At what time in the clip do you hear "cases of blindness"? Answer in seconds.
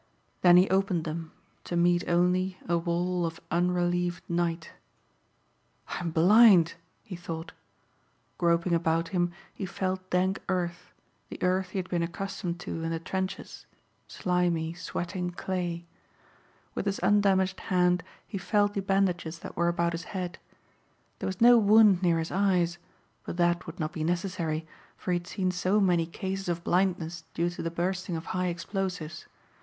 26.07-27.23